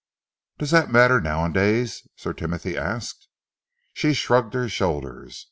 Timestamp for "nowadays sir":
1.21-2.33